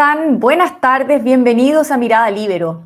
están? 0.00 0.40
Buenas 0.40 0.80
tardes, 0.80 1.22
bienvenidos 1.22 1.90
a 1.90 1.98
Mirada 1.98 2.30
Libero. 2.30 2.84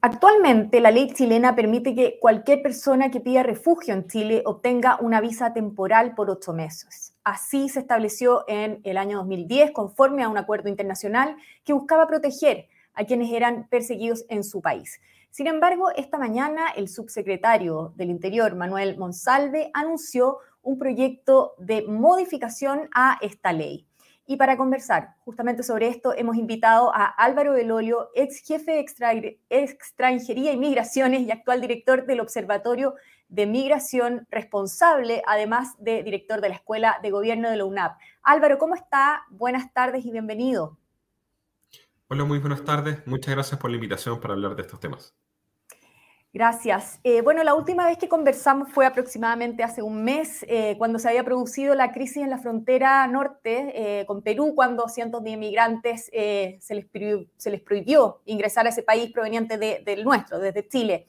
Actualmente 0.00 0.80
la 0.80 0.90
ley 0.90 1.12
chilena 1.12 1.54
permite 1.54 1.94
que 1.94 2.18
cualquier 2.20 2.60
persona 2.60 3.08
que 3.12 3.20
pida 3.20 3.44
refugio 3.44 3.94
en 3.94 4.08
Chile 4.08 4.42
obtenga 4.44 4.98
una 5.00 5.20
visa 5.20 5.52
temporal 5.52 6.16
por 6.16 6.28
ocho 6.28 6.52
meses. 6.52 7.14
Así 7.22 7.68
se 7.68 7.78
estableció 7.78 8.42
en 8.48 8.80
el 8.82 8.96
año 8.96 9.18
2010 9.18 9.70
conforme 9.70 10.24
a 10.24 10.28
un 10.28 10.38
acuerdo 10.38 10.68
internacional 10.68 11.36
que 11.62 11.72
buscaba 11.72 12.08
proteger 12.08 12.66
a 12.94 13.04
quienes 13.04 13.30
eran 13.30 13.68
perseguidos 13.68 14.24
en 14.28 14.42
su 14.42 14.60
país. 14.60 15.00
Sin 15.30 15.46
embargo, 15.46 15.92
esta 15.94 16.18
mañana 16.18 16.70
el 16.74 16.88
subsecretario 16.88 17.92
del 17.94 18.10
Interior, 18.10 18.56
Manuel 18.56 18.98
Monsalve, 18.98 19.70
anunció 19.72 20.38
un 20.62 20.78
proyecto 20.78 21.54
de 21.58 21.82
modificación 21.82 22.88
a 22.92 23.18
esta 23.20 23.52
ley. 23.52 23.86
Y 24.30 24.36
para 24.36 24.56
conversar 24.56 25.16
justamente 25.24 25.64
sobre 25.64 25.88
esto, 25.88 26.14
hemos 26.16 26.36
invitado 26.36 26.94
a 26.94 27.04
Álvaro 27.04 27.54
Belolio, 27.54 28.10
ex 28.14 28.46
jefe 28.46 28.70
de 28.70 29.40
extranjería 29.48 30.52
y 30.52 30.56
migraciones 30.56 31.22
y 31.22 31.32
actual 31.32 31.60
director 31.60 32.06
del 32.06 32.20
Observatorio 32.20 32.94
de 33.28 33.46
Migración, 33.46 34.28
responsable 34.30 35.24
además 35.26 35.74
de 35.80 36.04
director 36.04 36.40
de 36.40 36.50
la 36.50 36.54
Escuela 36.54 37.00
de 37.02 37.10
Gobierno 37.10 37.50
de 37.50 37.56
la 37.56 37.64
UNAP. 37.64 37.98
Álvaro, 38.22 38.58
¿cómo 38.58 38.76
está? 38.76 39.24
Buenas 39.30 39.72
tardes 39.72 40.06
y 40.06 40.12
bienvenido. 40.12 40.78
Hola, 42.06 42.22
muy 42.22 42.38
buenas 42.38 42.62
tardes. 42.62 43.04
Muchas 43.08 43.34
gracias 43.34 43.58
por 43.58 43.70
la 43.70 43.78
invitación 43.78 44.20
para 44.20 44.34
hablar 44.34 44.54
de 44.54 44.62
estos 44.62 44.78
temas. 44.78 45.12
Gracias. 46.32 47.00
Eh, 47.02 47.22
bueno, 47.22 47.42
la 47.42 47.54
última 47.54 47.86
vez 47.86 47.98
que 47.98 48.08
conversamos 48.08 48.68
fue 48.70 48.86
aproximadamente 48.86 49.64
hace 49.64 49.82
un 49.82 50.04
mes, 50.04 50.44
eh, 50.48 50.76
cuando 50.78 51.00
se 51.00 51.08
había 51.08 51.24
producido 51.24 51.74
la 51.74 51.90
crisis 51.90 52.18
en 52.18 52.30
la 52.30 52.38
frontera 52.38 53.04
norte 53.08 53.72
eh, 53.74 54.06
con 54.06 54.22
Perú, 54.22 54.52
cuando 54.54 54.88
cientos 54.88 55.24
de 55.24 55.30
inmigrantes 55.30 56.04
se 56.04 56.74
les, 56.74 57.60
prohibió 57.60 58.20
ingresar 58.26 58.66
a 58.66 58.68
ese 58.68 58.84
país 58.84 59.10
proveniente 59.10 59.58
del 59.58 60.04
nuestro, 60.04 60.38
desde 60.38 60.68
Chile. 60.68 61.08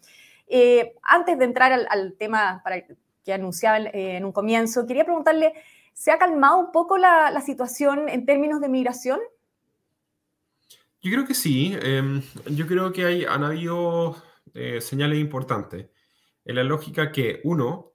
antes 1.04 1.38
de 1.38 1.46
entrar 1.46 1.72
al, 1.72 2.16
tema 2.18 2.64
que 3.24 3.34
anunciaba 3.34 3.78
en 3.94 4.26
un 4.26 4.32
comienzo, 4.32 4.88
quería 4.88 5.06
preguntarle, 5.06 5.54
¿se 5.94 6.10
ha 6.10 6.18
calmado 6.18 6.58
un 6.58 6.72
poco 6.72 6.98
la, 6.98 7.30
la 7.30 7.42
situación 7.42 8.10
en 8.10 8.26
términos 8.26 8.60
de 8.60 8.70
migración? 8.70 9.20
Yo 11.04 11.12
creo 11.12 11.26
que 11.26 11.36
sí. 11.36 11.78
Em, 11.82 12.24
yo 12.48 12.66
creo 12.68 12.92
que 12.92 13.06
hay, 13.06 13.26
han 13.26 13.44
habido 13.44 14.16
eh, 14.54 14.82
señales 14.82 15.20
importantes. 15.20 15.90
En 16.46 16.56
la 16.56 16.64
lógica 16.64 17.12
que, 17.12 17.42
uno, 17.44 17.94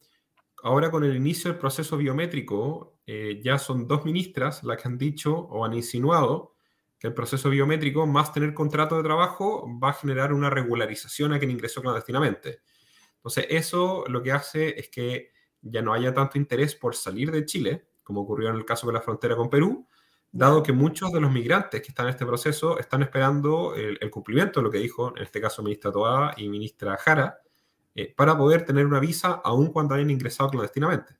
ahora 0.62 0.90
con 0.90 1.04
el 1.04 1.16
inicio 1.16 1.50
del 1.50 1.58
proceso 1.58 1.96
biométrico, 1.96 3.00
eh, 3.06 3.40
ya 3.42 3.58
son 3.58 3.86
dos 3.86 4.04
ministras 4.04 4.64
las 4.64 4.80
que 4.80 4.88
han 4.88 4.98
dicho 4.98 5.36
o 5.36 5.64
han 5.64 5.74
insinuado 5.74 6.54
que 6.98 7.08
el 7.08 7.14
proceso 7.14 7.50
biométrico, 7.50 8.06
más 8.06 8.32
tener 8.32 8.54
contrato 8.54 8.96
de 8.96 9.02
trabajo, 9.02 9.68
va 9.82 9.90
a 9.90 9.94
generar 9.94 10.32
una 10.32 10.48
regularización 10.48 11.32
a 11.32 11.38
quien 11.38 11.50
ingresó 11.50 11.82
clandestinamente. 11.82 12.60
Entonces, 13.16 13.46
eso 13.50 14.04
lo 14.08 14.22
que 14.22 14.32
hace 14.32 14.78
es 14.78 14.88
que 14.88 15.32
ya 15.60 15.82
no 15.82 15.92
haya 15.92 16.14
tanto 16.14 16.38
interés 16.38 16.74
por 16.74 16.94
salir 16.94 17.30
de 17.30 17.44
Chile, 17.44 17.88
como 18.02 18.22
ocurrió 18.22 18.48
en 18.48 18.56
el 18.56 18.64
caso 18.64 18.86
de 18.86 18.92
la 18.94 19.02
frontera 19.02 19.36
con 19.36 19.50
Perú, 19.50 19.86
dado 20.32 20.62
que 20.62 20.72
muchos 20.72 21.12
de 21.12 21.20
los 21.20 21.32
migrantes 21.32 21.80
que 21.80 21.88
están 21.88 22.06
en 22.06 22.10
este 22.10 22.26
proceso 22.26 22.78
están 22.78 23.02
esperando 23.02 23.74
el, 23.74 24.10
cumplimiento 24.10 24.60
de 24.60 24.64
lo 24.64 24.70
que 24.70 24.78
dijo, 24.78 25.16
en 25.16 25.22
este 25.22 25.40
caso, 25.40 25.62
ministra 25.62 25.92
Toada 25.92 26.34
y 26.36 26.48
ministra 26.48 26.96
Jara, 26.96 27.40
eh, 27.94 28.12
para 28.14 28.36
poder 28.36 28.64
tener 28.64 28.86
una 28.86 29.00
visa 29.00 29.40
aun 29.42 29.72
cuando 29.72 29.94
hayan 29.94 30.10
ingresado 30.10 30.50
clandestinamente. 30.50 31.14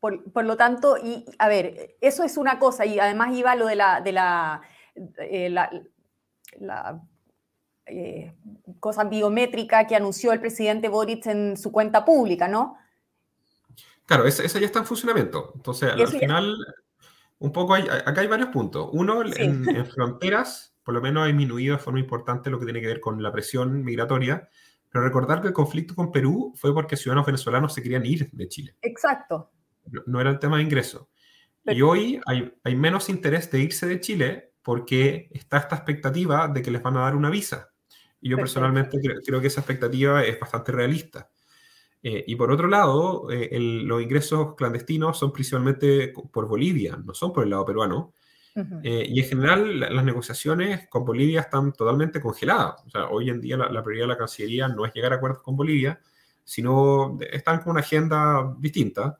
por, 0.00 0.44
lo 0.44 0.56
tanto, 0.56 0.96
y 0.96 1.24
a 1.38 1.48
ver, 1.48 1.96
eso 2.00 2.24
es 2.24 2.36
una 2.36 2.58
cosa, 2.58 2.86
y 2.86 2.98
además 2.98 3.34
iba 3.34 3.54
lo 3.54 3.66
de 3.66 3.76
la, 3.76 4.00
de 4.00 4.12
la, 4.12 4.62
eh, 5.18 5.50
la, 5.50 7.02
eh, 7.86 8.34
cosa 8.78 9.04
biométrica 9.04 9.86
que 9.86 9.96
anunció 9.96 10.32
el 10.32 10.40
presidente 10.40 10.88
Boric 10.88 11.26
en 11.26 11.56
su 11.56 11.72
cuenta 11.72 12.04
pública, 12.04 12.48
¿no? 12.48 12.76
Claro, 14.10 14.26
esa, 14.26 14.42
ya 14.58 14.66
está 14.66 14.80
en 14.80 14.86
funcionamiento. 14.86 15.52
Entonces, 15.54 15.92
al 15.92 16.08
final, 16.08 16.56
un 17.38 17.52
poco 17.52 17.74
hay, 17.74 17.84
acá 17.84 18.22
hay 18.22 18.26
varios 18.26 18.48
puntos. 18.48 18.90
Uno, 18.92 19.22
en, 19.24 19.86
fronteras, 19.86 20.74
por 20.82 20.94
lo 20.94 21.00
menos 21.00 21.22
ha 21.22 21.26
disminuido 21.26 21.76
de 21.76 21.80
forma 21.80 22.00
importante 22.00 22.50
lo 22.50 22.58
que 22.58 22.64
tiene 22.64 22.80
que 22.80 22.88
ver 22.88 22.98
con 22.98 23.22
la 23.22 23.30
presión 23.30 23.84
migratoria, 23.84 24.48
pero 24.88 25.04
recordar 25.04 25.40
que 25.40 25.46
el 25.46 25.54
conflicto 25.54 25.94
con 25.94 26.10
Perú 26.10 26.52
fue 26.56 26.74
porque 26.74 26.96
ciudadanos 26.96 27.24
venezolanos 27.24 27.72
se 27.72 27.84
querían 27.84 28.04
ir 28.04 28.28
de 28.32 28.48
Chile. 28.48 28.74
Exacto. 28.82 29.52
No, 30.06 30.20
era 30.20 30.30
el 30.30 30.40
tema 30.40 30.56
de 30.56 30.64
ingreso. 30.64 31.08
Y 31.66 31.80
hoy 31.82 32.20
hay, 32.26 32.52
hay 32.64 32.74
menos 32.74 33.10
interés 33.10 33.48
de 33.52 33.60
irse 33.60 33.86
de 33.86 34.00
Chile 34.00 34.54
porque 34.60 35.28
está 35.30 35.58
esta 35.58 35.76
expectativa 35.76 36.48
de 36.48 36.62
que 36.62 36.72
les 36.72 36.82
van 36.82 36.96
a 36.96 37.02
dar 37.02 37.14
una 37.14 37.30
visa. 37.30 37.70
Y 38.20 38.30
yo 38.30 38.38
personalmente 38.38 38.98
creo 39.24 39.40
que 39.40 39.46
esa 39.46 39.60
expectativa 39.60 40.24
es 40.24 40.40
bastante 40.40 40.72
realista. 40.72 41.30
Eh, 42.02 42.24
y 42.26 42.34
por 42.34 42.50
otro 42.50 42.66
lado, 42.66 43.30
eh, 43.30 43.58
los 43.58 44.02
ingresos 44.02 44.54
clandestinos 44.54 45.18
son 45.18 45.32
principalmente 45.32 46.12
por 46.32 46.48
Bolivia, 46.48 46.98
no 47.04 47.12
son 47.12 47.32
por 47.32 47.44
el 47.44 47.50
lado 47.50 47.64
peruano. 47.64 48.14
Eh, 48.82 49.06
y 49.08 49.20
en 49.20 49.26
general 49.26 49.80
las 49.80 50.04
negociaciones 50.04 50.88
con 50.88 51.04
Bolivia 51.04 51.42
están 51.42 51.72
totalmente 51.72 52.20
congeladas. 52.20 52.82
O 52.84 52.90
sea, 52.90 53.08
hoy 53.08 53.30
en 53.30 53.40
día 53.40 53.56
la, 53.56 53.82
prioridad 53.82 54.04
de 54.04 54.08
la 54.08 54.18
Cancillería 54.18 54.68
no 54.68 54.84
es 54.84 54.92
llegar 54.92 55.12
a 55.12 55.16
acuerdos 55.16 55.40
con 55.40 55.56
Bolivia, 55.56 56.00
sino 56.44 57.16
están 57.32 57.60
con 57.60 57.72
una 57.72 57.80
agenda 57.80 58.54
distinta. 58.58 59.18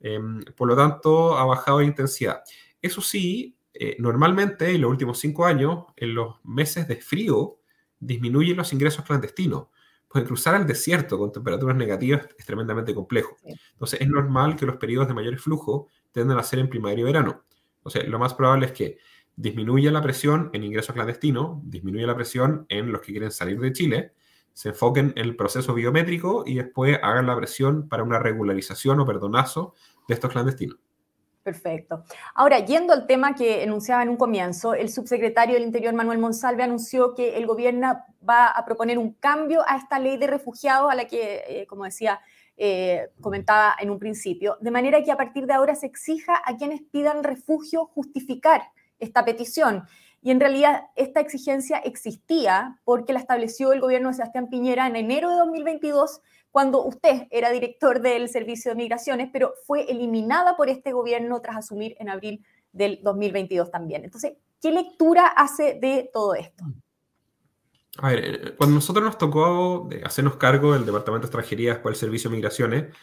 Em, 0.00 0.44
por 0.56 0.68
lo 0.68 0.76
tanto, 0.76 1.36
ha 1.36 1.44
bajado 1.46 1.78
de 1.78 1.86
intensidad. 1.86 2.42
Eso 2.80 3.00
sí, 3.00 3.56
normalmente 3.98 4.70
en 4.70 4.82
los 4.82 4.90
últimos 4.90 5.18
cinco 5.18 5.46
años, 5.46 5.86
en 5.96 6.14
los 6.14 6.36
meses 6.44 6.86
de 6.86 6.96
frío, 6.96 7.58
disminuyen 7.98 8.56
los 8.56 8.72
ingresos 8.72 9.04
clandestinos 9.04 9.68
pues 10.08 10.24
cruzar 10.24 10.54
el 10.60 10.66
desierto 10.66 11.18
con 11.18 11.30
temperaturas 11.30 11.76
negativas 11.76 12.28
es 12.38 12.46
tremendamente 12.46 12.94
complejo. 12.94 13.36
Entonces 13.72 14.00
es 14.00 14.08
normal 14.08 14.56
que 14.56 14.66
los 14.66 14.76
periodos 14.76 15.08
de 15.08 15.14
mayor 15.14 15.38
flujo 15.38 15.88
tendan 16.12 16.38
a 16.38 16.42
ser 16.42 16.58
en 16.60 16.68
primavera 16.68 17.00
y 17.00 17.04
verano. 17.04 17.44
Entonces 17.76 18.08
lo 18.08 18.18
más 18.18 18.34
probable 18.34 18.66
es 18.66 18.72
que 18.72 18.98
disminuya 19.36 19.92
la 19.92 20.02
presión 20.02 20.50
en 20.52 20.64
ingresos 20.64 20.94
clandestinos, 20.94 21.58
disminuya 21.62 22.06
la 22.06 22.16
presión 22.16 22.66
en 22.68 22.90
los 22.90 23.02
que 23.02 23.12
quieren 23.12 23.30
salir 23.30 23.60
de 23.60 23.72
Chile, 23.72 24.12
se 24.52 24.70
enfoquen 24.70 25.12
en 25.14 25.26
el 25.26 25.36
proceso 25.36 25.72
biométrico 25.74 26.42
y 26.44 26.56
después 26.56 26.98
hagan 27.02 27.26
la 27.26 27.36
presión 27.36 27.88
para 27.88 28.02
una 28.02 28.18
regularización 28.18 28.98
o 28.98 29.06
perdonazo 29.06 29.74
de 30.08 30.14
estos 30.14 30.32
clandestinos. 30.32 30.78
Perfecto. 31.42 32.04
Ahora, 32.34 32.58
yendo 32.58 32.92
al 32.92 33.06
tema 33.06 33.34
que 33.34 33.62
enunciaba 33.62 34.02
en 34.02 34.10
un 34.10 34.16
comienzo, 34.16 34.74
el 34.74 34.90
subsecretario 34.90 35.54
del 35.54 35.64
Interior, 35.64 35.94
Manuel 35.94 36.18
Monsalve, 36.18 36.62
anunció 36.62 37.14
que 37.14 37.38
el 37.38 37.46
gobierno 37.46 38.04
va 38.28 38.48
a 38.48 38.64
proponer 38.64 38.98
un 38.98 39.14
cambio 39.14 39.62
a 39.66 39.76
esta 39.76 39.98
ley 39.98 40.18
de 40.18 40.26
refugiados, 40.26 40.90
a 40.90 40.94
la 40.94 41.06
que, 41.06 41.44
eh, 41.48 41.66
como 41.66 41.84
decía, 41.84 42.20
eh, 42.60 43.10
comentaba 43.20 43.76
en 43.78 43.88
un 43.88 44.00
principio, 44.00 44.58
de 44.60 44.72
manera 44.72 45.02
que 45.04 45.12
a 45.12 45.16
partir 45.16 45.46
de 45.46 45.54
ahora 45.54 45.76
se 45.76 45.86
exija 45.86 46.42
a 46.44 46.56
quienes 46.56 46.82
pidan 46.82 47.22
refugio 47.22 47.86
justificar 47.86 48.60
esta 48.98 49.24
petición. 49.24 49.84
Y 50.20 50.32
en 50.32 50.40
realidad 50.40 50.88
esta 50.96 51.20
exigencia 51.20 51.78
existía 51.78 52.80
porque 52.84 53.12
la 53.12 53.20
estableció 53.20 53.72
el 53.72 53.80
gobierno 53.80 54.08
de 54.08 54.16
Sebastián 54.16 54.48
Piñera 54.48 54.88
en 54.88 54.96
enero 54.96 55.30
de 55.30 55.36
2022 55.36 56.20
cuando 56.50 56.84
usted 56.84 57.26
era 57.30 57.50
director 57.50 58.00
del 58.00 58.28
Servicio 58.28 58.70
de 58.70 58.76
Migraciones, 58.76 59.28
pero 59.32 59.54
fue 59.66 59.90
eliminada 59.90 60.56
por 60.56 60.68
este 60.68 60.92
gobierno 60.92 61.40
tras 61.40 61.56
asumir 61.56 61.94
en 61.98 62.08
abril 62.08 62.44
del 62.72 63.00
2022 63.02 63.70
también. 63.70 64.04
Entonces, 64.04 64.34
¿qué 64.60 64.72
lectura 64.72 65.26
hace 65.26 65.78
de 65.80 66.10
todo 66.12 66.34
esto? 66.34 66.64
A 67.98 68.10
ver, 68.10 68.24
eh, 68.24 68.54
cuando 68.56 68.76
nosotros 68.76 69.04
nos 69.04 69.18
tocó 69.18 69.88
hacernos 70.04 70.36
cargo 70.36 70.72
del 70.72 70.86
Departamento 70.86 71.26
de 71.26 71.30
Extranjería 71.30 71.74
después 71.74 71.94
del 71.94 72.00
Servicio 72.00 72.30
de 72.30 72.36
Migraciones, 72.36 72.96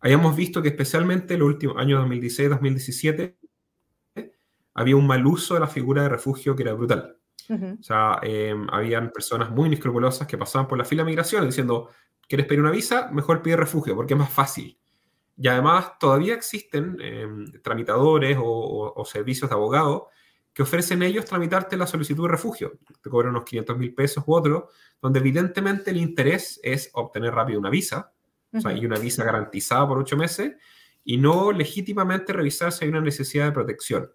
habíamos 0.00 0.34
visto 0.34 0.62
que 0.62 0.68
especialmente 0.68 1.34
en 1.34 1.40
los 1.40 1.48
últimos 1.48 1.76
años 1.76 2.04
2016-2017 2.06 3.36
había 4.74 4.96
un 4.96 5.06
mal 5.06 5.26
uso 5.26 5.54
de 5.54 5.60
la 5.60 5.66
figura 5.66 6.02
de 6.02 6.08
refugio 6.08 6.56
que 6.56 6.62
era 6.62 6.72
brutal. 6.72 7.18
O 7.50 7.82
sea, 7.82 8.18
eh, 8.22 8.54
habían 8.70 9.10
personas 9.10 9.50
muy 9.50 9.66
inescrupulosas 9.68 10.26
que 10.26 10.38
pasaban 10.38 10.68
por 10.68 10.78
la 10.78 10.84
fila 10.84 11.02
de 11.02 11.06
migración 11.06 11.46
diciendo, 11.46 11.90
¿Quieres 12.32 12.46
pedir 12.46 12.60
una 12.60 12.70
visa? 12.70 13.10
Mejor 13.12 13.42
pide 13.42 13.56
refugio 13.56 13.94
porque 13.94 14.14
es 14.14 14.18
más 14.18 14.32
fácil. 14.32 14.78
Y 15.36 15.48
además 15.48 15.98
todavía 15.98 16.34
existen 16.34 16.96
em, 17.00 17.44
tramitadores 17.62 18.38
o, 18.40 19.04
servicios 19.04 19.50
de 19.50 19.54
abogado 19.54 20.08
que 20.54 20.62
ofrecen 20.62 21.02
ellos 21.02 21.26
tramitarte 21.26 21.76
la 21.76 21.86
solicitud 21.86 22.24
de 22.24 22.30
refugio. 22.30 22.78
Te 23.02 23.10
cobran 23.10 23.30
unos 23.30 23.44
500 23.44 23.76
mil 23.76 23.94
pesos 23.94 24.24
u 24.26 24.34
otro, 24.34 24.68
donde 25.00 25.18
evidentemente 25.18 25.90
el 25.90 25.98
interés 25.98 26.58
es 26.62 26.90
obtener 26.94 27.34
rápido 27.34 27.58
una 27.58 27.68
visa, 27.68 28.12
o 28.50 28.60
sea, 28.62 28.72
y 28.72 28.86
una 28.86 28.98
visa 28.98 29.24
garantizada 29.24 29.86
por 29.86 29.98
ocho 29.98 30.16
meses, 30.16 30.54
y 31.04 31.18
no 31.18 31.52
legítimamente 31.52 32.32
revisar 32.32 32.72
si 32.72 32.84
hay 32.84 32.90
una 32.90 33.02
necesidad 33.02 33.44
de 33.44 33.52
protección. 33.52 34.10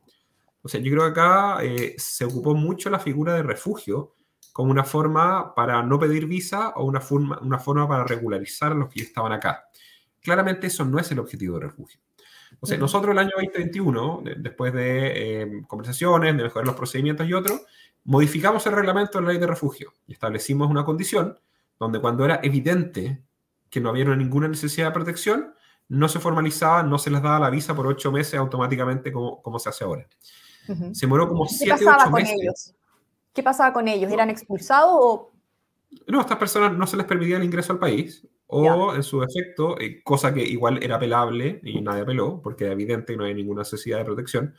O 0.61 0.69
sea, 0.69 0.81
yo 0.81 0.91
creo 0.91 1.03
que 1.03 1.19
acá 1.19 1.63
eh, 1.63 1.95
se 1.97 2.25
ocupó 2.25 2.53
mucho 2.55 2.89
la 2.89 2.99
figura 2.99 3.33
de 3.35 3.43
refugio 3.43 4.15
como 4.51 4.71
una 4.71 4.83
forma 4.83 5.53
para 5.53 5.83
no 5.83 5.99
pedir 5.99 6.25
visa 6.25 6.69
o 6.69 6.85
una 6.85 6.99
forma, 6.99 7.39
una 7.41 7.59
forma 7.59 7.87
para 7.87 8.03
regularizar 8.03 8.71
a 8.71 8.75
los 8.75 8.89
que 8.89 9.03
estaban 9.03 9.31
acá. 9.31 9.69
Claramente 10.19 10.67
eso 10.67 10.83
no 10.83 10.99
es 10.99 11.11
el 11.11 11.19
objetivo 11.19 11.59
de 11.59 11.67
refugio. 11.67 11.99
Entonces, 12.51 12.79
nosotros 12.79 13.11
el 13.11 13.19
año 13.19 13.31
2021, 13.35 14.23
después 14.37 14.73
de 14.73 15.41
eh, 15.41 15.61
conversaciones, 15.67 16.35
de 16.35 16.43
mejorar 16.43 16.65
los 16.65 16.75
procedimientos 16.75 17.27
y 17.27 17.33
otros, 17.33 17.61
modificamos 18.05 18.65
el 18.65 18.73
reglamento 18.73 19.19
de 19.19 19.25
la 19.25 19.31
ley 19.31 19.39
de 19.39 19.47
refugio 19.47 19.93
y 20.07 20.13
establecimos 20.13 20.69
una 20.69 20.85
condición 20.85 21.37
donde 21.77 21.99
cuando 21.99 22.25
era 22.25 22.39
evidente 22.41 23.21
que 23.69 23.81
no 23.81 23.89
había 23.89 24.05
ninguna 24.15 24.47
necesidad 24.47 24.87
de 24.87 24.93
protección, 24.93 25.53
no 25.89 26.09
se 26.09 26.19
formalizaba, 26.19 26.83
no 26.83 26.97
se 26.97 27.09
les 27.09 27.21
daba 27.21 27.39
la 27.39 27.49
visa 27.49 27.75
por 27.75 27.87
ocho 27.87 28.11
meses 28.11 28.35
automáticamente 28.35 29.11
como, 29.11 29.41
como 29.41 29.59
se 29.59 29.69
hace 29.69 29.83
ahora. 29.83 30.07
Se 30.91 31.05
demoró 31.05 31.29
como 31.29 31.45
siete, 31.45 31.85
ocho 31.87 32.11
meses. 32.11 32.35
Ellos? 32.41 32.75
¿Qué 33.33 33.41
pasaba 33.41 33.71
con 33.71 33.87
ellos? 33.87 34.11
¿Eran 34.11 34.29
expulsados 34.29 34.91
o...? 34.91 35.31
No, 36.07 36.19
a 36.19 36.21
estas 36.21 36.37
personas 36.37 36.73
no 36.73 36.85
se 36.85 36.97
les 36.97 37.05
permitía 37.05 37.37
el 37.37 37.43
ingreso 37.43 37.71
al 37.71 37.79
país 37.79 38.27
o 38.47 38.93
en 38.93 39.03
su 39.03 39.23
efecto, 39.23 39.79
eh, 39.79 40.01
cosa 40.03 40.33
que 40.33 40.41
igual 40.41 40.81
era 40.81 40.95
apelable 40.95 41.59
y 41.63 41.81
nadie 41.81 42.01
apeló 42.01 42.41
porque 42.41 42.65
era 42.65 42.73
evidente 42.73 43.13
que 43.13 43.17
no 43.17 43.23
hay 43.23 43.33
ninguna 43.33 43.61
necesidad 43.61 43.99
de 43.99 44.05
protección. 44.05 44.53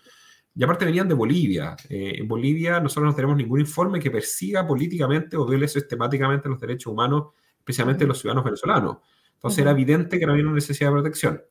Y 0.55 0.65
aparte 0.65 0.85
venían 0.85 1.09
de 1.09 1.15
Bolivia. 1.15 1.77
Eh, 1.89 2.15
en 2.19 2.27
Bolivia 2.29 2.81
nosotros 2.81 3.11
no 3.11 3.15
tenemos 3.15 3.37
ningún 3.37 3.61
informe 3.61 4.01
que 4.01 4.11
persiga 4.11 4.67
políticamente 4.67 5.37
o 5.37 5.47
viole 5.47 5.69
sistemáticamente 5.69 6.49
los 6.49 6.61
derechos 6.61 6.93
humanos, 6.93 7.29
especialmente 7.59 8.07
los 8.07 8.19
ciudadanos 8.19 8.45
venezolanos. 8.45 8.97
Entonces 9.39 9.61
era 9.61 9.71
evidente 9.71 10.19
que 10.19 10.27
no 10.27 10.33
había 10.33 10.45
una 10.45 10.55
necesidad 10.55 10.91
de 10.91 10.95
protección. 10.95 11.43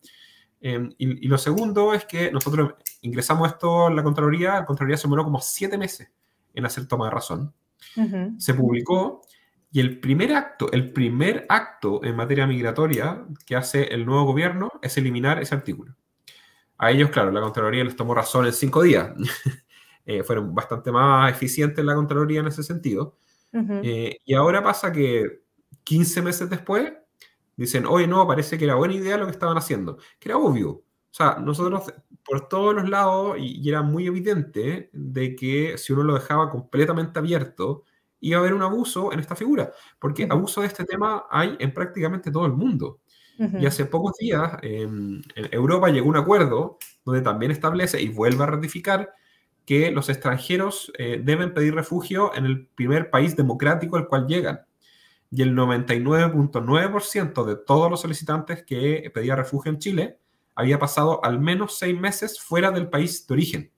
Em, 0.60 0.89
y, 0.98 1.28
lo 1.28 1.38
segundo 1.38 1.94
es 1.94 2.06
que 2.06 2.31
nosotros 2.31 2.74
ingresamos 3.01 3.50
esto 3.50 3.88
en 3.88 3.95
la 3.95 4.04
Contraloría, 4.04 4.56
la 4.56 4.66
Contraloría 4.66 4.98
se 4.98 5.04
demoró 5.04 5.24
como 5.24 5.39
siete 5.39 5.78
meses 5.78 6.12
en 6.54 6.66
hacer 6.66 6.88
toma 6.88 7.06
de 7.06 7.12
razón. 7.12 7.54
Se 8.38 8.54
publicó 8.54 9.22
y 9.72 9.80
el 9.80 10.00
primer 10.00 10.34
acto, 10.34 10.72
el 10.72 10.92
primer 10.92 11.45
acto 11.50 12.04
en 12.04 12.16
materia 12.16 12.48
migratoria 12.48 13.25
que 13.45 13.56
hace 13.56 13.94
el 13.94 14.06
nuevo 14.06 14.24
gobierno 14.25 14.72
es 14.81 14.98
eliminar 14.98 15.42
ese 15.42 15.56
artículo. 15.56 15.95
A 16.78 16.92
ellos, 16.92 17.10
claro, 17.10 17.31
la 17.31 17.42
Contraloría 17.42 17.83
les 17.83 17.95
tomó 17.95 18.13
razón 18.13 18.45
en 18.45 18.54
cinco 18.54 18.81
días. 18.81 19.13
Eh, 20.10 20.24
fueron 20.24 20.56
bastante 20.56 20.90
más 20.90 21.30
eficientes 21.30 21.83
la 21.83 21.94
Contraloría 21.94 22.40
en 22.40 22.48
ese 22.48 22.63
sentido. 22.63 23.18
Eh, 23.51 24.19
y 24.24 24.33
ahora 24.36 24.63
pasa 24.63 24.90
que 24.90 25.42
15 25.83 26.22
meses 26.22 26.50
después 26.50 26.94
dicen, 27.57 27.86
oye, 27.86 28.07
no, 28.07 28.25
parece 28.27 28.57
que 28.57 28.65
era 28.65 28.75
buena 28.75 28.94
idea 28.94 29.18
lo 29.18 29.25
que 29.25 29.31
estaban 29.31 29.57
haciendo. 29.57 29.98
Que 30.19 30.30
era 30.30 30.38
obvio. 30.38 30.69
O 30.69 30.83
sea, 31.18 31.38
nosotros 31.39 31.92
por 32.24 32.48
todos 32.48 32.75
los 32.75 32.89
lados, 32.89 33.38
y, 33.39 33.68
era 33.68 33.81
muy 33.81 34.06
evidente 34.06 34.89
de 34.92 35.36
que 35.36 35.77
si 35.77 35.94
uno 35.94 36.04
lo 36.04 36.13
dejaba 36.13 36.50
completamente 36.50 37.18
abierto, 37.18 37.83
iba 38.19 38.38
a 38.38 38.42
haber 38.42 38.54
un 38.54 38.62
abuso 38.62 39.13
en 39.13 39.19
esta 39.19 39.36
figura, 39.36 39.71
porque 40.00 40.27
abuso 40.30 40.62
de 40.62 40.68
este 40.68 40.83
tema 40.83 41.25
hay 41.30 41.56
en 41.59 41.74
prácticamente 41.74 42.31
todo 42.31 42.45
el 42.45 42.54
mundo. 42.54 43.00
Y 43.59 43.68
hace 43.68 43.86
pocos 43.86 44.13
días 44.18 44.57
en 44.63 45.21
Europa 45.36 45.89
llegó 45.89 46.09
un 46.09 46.18
acuerdo 46.18 46.80
donde 47.06 47.21
también 47.21 47.51
establece 47.51 48.01
y 48.01 48.09
vuelve 48.09 48.42
a 48.42 48.48
ratificar 48.48 49.13
que 49.63 49.92
los 49.92 50.09
extranjeros 50.09 50.92
eh, 50.98 51.21
deben 51.24 51.54
pedir 51.54 51.75
refugio 51.75 52.33
en 52.33 52.45
el 52.45 52.65
primer 52.65 53.12
país 53.12 53.36
democrático 53.36 53.95
al 53.95 54.07
cual 54.07 54.25
llegan. 54.25 54.62
Y 55.29 55.41
el 55.41 55.56
99.9% 55.56 57.45
de 57.45 57.56
todos 57.56 57.91
los 57.91 58.01
solicitantes 58.01 58.63
que 58.63 59.12
pedían 59.13 59.38
refugio 59.38 59.71
en 59.71 59.79
Chile 59.79 60.19
había 60.56 60.79
pasado 60.79 61.24
al 61.24 61.39
menos 61.39 61.77
seis 61.77 62.00
meses 62.00 62.39
fuera 62.39 62.71
del 62.71 62.89
país 62.89 63.27
de 63.27 63.33
origen. 63.33 63.71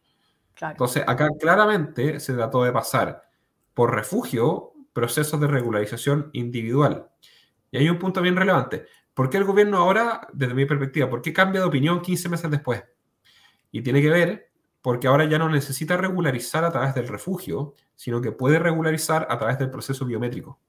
Entonces, 0.62 1.04
acá 1.08 1.30
claramente 1.40 2.20
se 2.20 2.34
trató 2.34 2.64
de 2.64 2.72
pasar 2.72 3.24
por 3.74 3.96
refugio 3.96 4.74
procesos 4.94 5.40
de 5.40 5.48
regularización 5.48 6.30
individual. 6.34 7.08
Y 7.72 7.78
hay 7.78 7.90
un 7.90 8.00
punto 8.00 8.22
bien 8.22 8.36
relevante. 8.36 8.86
¿Por 9.14 9.30
qué 9.30 9.38
el 9.38 9.44
gobierno 9.44 9.78
ahora, 9.78 10.28
desde 10.34 10.54
mi 10.54 10.66
perspectiva, 10.66 11.10
por 11.10 11.22
qué 11.22 11.34
cambia 11.34 11.62
de 11.62 11.68
opinión 11.68 12.02
15 12.02 12.30
meses 12.30 12.52
después? 12.52 12.84
Y 13.72 13.82
tiene 13.82 14.02
que 14.02 14.10
ver 14.10 14.50
porque 14.82 15.08
ahora 15.08 15.26
ya 15.26 15.38
no 15.38 15.50
necesita 15.50 15.98
regularizar 15.98 16.64
a 16.64 16.72
través 16.72 16.96
del 16.96 17.08
refugio, 17.08 17.76
sino 17.96 18.22
que 18.22 18.32
puede 18.32 18.60
regularizar 18.60 19.28
a 19.30 19.38
través 19.38 19.60
del 19.60 19.70
proceso 19.70 20.06
biométrico. 20.06 20.60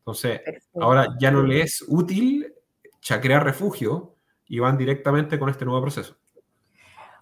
Entonces, 0.00 0.40
ahora 0.80 1.14
ya 1.20 1.30
no 1.30 1.42
le 1.42 1.62
es 1.62 1.84
útil 1.86 2.52
chacrear 3.00 3.44
refugio 3.44 4.16
y 4.46 4.58
van 4.58 4.76
directamente 4.76 5.38
con 5.38 5.48
este 5.48 5.64
nuevo 5.64 5.80
proceso. 5.82 6.16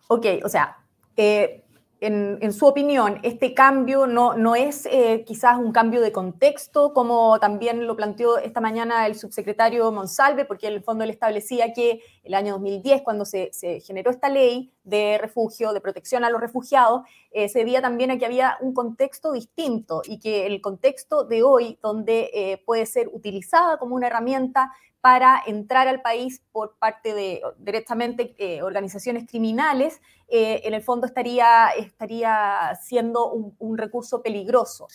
Ok, 0.08 0.26
o 0.42 0.48
sea, 0.48 0.78
eh, 1.16 1.64
en, 2.00 2.52
su 2.52 2.66
opinión, 2.66 3.18
este 3.24 3.54
cambio 3.54 4.06
no, 4.06 4.34
no 4.34 4.54
es 4.54 4.86
eh, 4.86 5.24
quizás 5.26 5.58
un 5.58 5.72
cambio 5.72 6.00
de 6.00 6.12
contexto, 6.12 6.92
como 6.92 7.40
también 7.40 7.86
lo 7.86 7.96
planteó 7.96 8.38
esta 8.38 8.60
mañana 8.60 9.06
el 9.06 9.16
subsecretario 9.16 9.90
Monsalve, 9.90 10.44
porque 10.44 10.68
en 10.68 10.74
el 10.74 10.82
fondo 10.82 11.02
él 11.02 11.10
establecía 11.10 11.72
que 11.72 12.00
el 12.22 12.34
año 12.34 12.52
2010, 12.54 13.02
cuando 13.02 13.24
se, 13.24 13.50
generó 13.84 14.10
esta 14.10 14.28
ley 14.28 14.72
de 14.84 15.18
refugio, 15.18 15.72
de 15.72 15.80
protección 15.80 16.24
a 16.24 16.30
los 16.30 16.40
refugiados, 16.40 17.02
eh, 17.32 17.48
se 17.48 17.64
veía 17.64 17.82
también 17.82 18.12
a 18.12 18.18
que 18.18 18.26
había 18.26 18.56
un 18.60 18.72
contexto 18.72 19.32
distinto 19.32 20.02
y 20.04 20.20
que 20.20 20.46
el 20.46 20.60
contexto 20.60 21.24
de 21.24 21.42
hoy, 21.42 21.78
donde 21.82 22.30
eh, 22.32 22.62
puede 22.64 22.86
ser 22.86 23.08
utilizada 23.12 23.78
como 23.78 23.96
una 23.96 24.06
herramienta 24.06 24.70
para 25.00 25.42
entrar 25.46 25.86
al 25.88 26.02
país 26.02 26.42
por 26.52 26.76
parte 26.78 27.14
de 27.14 27.40
directamente 27.58 28.34
eh, 28.38 28.62
organizaciones 28.62 29.26
criminales, 29.26 30.00
eh, 30.28 30.62
en 30.64 30.74
el 30.74 30.82
fondo 30.82 31.06
estaría, 31.06 31.68
estaría 31.76 32.76
siendo 32.82 33.30
un, 33.32 33.78
recurso 33.78 34.22
peligroso. 34.22 34.88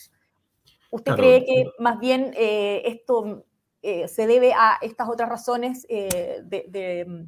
¿Usted 0.92 1.16
cree 1.16 1.46
que 1.46 1.66
más 1.80 2.00
bien 2.00 2.34
eh, 2.36 2.84
esto 2.86 3.46
se 3.82 4.28
debe 4.28 4.54
a 4.54 4.78
estas 4.82 5.10
otras 5.10 5.28
razones 5.28 5.86
de, 5.88 7.26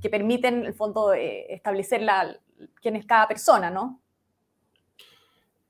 que 0.00 0.10
permiten, 0.10 0.58
en 0.58 0.66
el 0.66 0.74
fondo, 0.74 1.12
establecer 1.12 2.02
la, 2.02 2.38
quién 2.80 2.96
es 2.96 3.06
cada 3.06 3.26
persona, 3.26 3.70
¿no? 3.70 4.00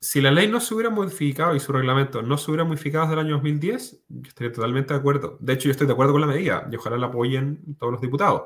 Si 0.00 0.20
la 0.20 0.30
ley 0.30 0.48
no 0.48 0.60
se 0.60 0.74
hubiera 0.74 0.90
modificado 0.90 1.54
y 1.54 1.60
su 1.60 1.72
reglamento 1.72 2.22
no 2.22 2.38
se 2.38 2.50
hubiera 2.50 2.64
modificado 2.64 3.06
desde 3.06 3.20
el 3.20 3.26
año 3.26 3.34
2010, 3.34 4.04
yo 4.08 4.28
estaría 4.28 4.52
totalmente 4.52 4.94
de 4.94 5.00
acuerdo. 5.00 5.36
De 5.40 5.54
hecho, 5.54 5.64
yo 5.64 5.72
estoy 5.72 5.86
de 5.86 5.92
acuerdo 5.92 6.12
con 6.12 6.20
la 6.20 6.26
medida 6.26 6.68
y 6.70 6.76
ojalá 6.76 6.96
la 6.96 7.08
apoyen 7.08 7.76
todos 7.78 7.92
los 7.92 8.00
diputados. 8.00 8.42